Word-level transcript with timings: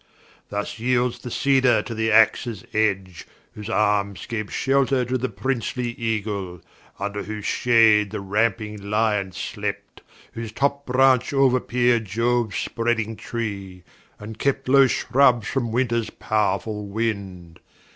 Thus 0.49 0.79
yeelds 0.79 1.19
the 1.21 1.29
Cedar 1.29 1.83
to 1.83 1.93
the 1.93 2.09
Axes 2.11 2.65
edge, 2.73 3.27
Whose 3.53 3.69
Armes 3.69 4.25
gaue 4.25 4.47
shelter 4.49 5.05
to 5.05 5.15
the 5.15 5.29
Princely 5.29 5.89
Eagle, 5.91 6.59
Vnder 6.99 7.25
whose 7.25 7.45
shade 7.45 8.09
the 8.09 8.19
ramping 8.19 8.81
Lyon 8.89 9.31
slept, 9.31 10.01
Whose 10.31 10.51
top 10.51 10.87
branch 10.87 11.31
ouer 11.33 11.59
peer'd 11.59 12.05
Ioues 12.05 12.55
spreading 12.63 13.15
Tree, 13.15 13.83
And 14.17 14.39
kept 14.39 14.67
low 14.67 14.87
Shrubs 14.87 15.47
from 15.47 15.71
Winters 15.71 16.09
pow'rfull 16.09 16.87
Winde. 16.87 17.59